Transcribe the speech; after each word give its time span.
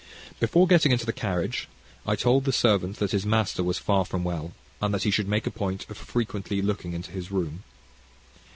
Before 0.39 0.65
getting 0.65 0.91
into 0.91 1.05
the 1.05 1.13
carriage 1.13 1.69
I 2.07 2.15
told 2.15 2.45
the 2.45 2.51
servant 2.51 2.95
that 2.97 3.11
his 3.11 3.23
master 3.23 3.61
was 3.63 3.77
far 3.77 4.03
from 4.03 4.23
well, 4.23 4.53
and 4.81 4.91
that 4.95 5.03
he 5.03 5.11
should 5.11 5.27
make 5.27 5.45
a 5.45 5.51
point 5.51 5.87
of 5.91 5.95
frequently 5.95 6.59
looking 6.59 6.93
into 6.93 7.11
his 7.11 7.29
room. 7.29 7.61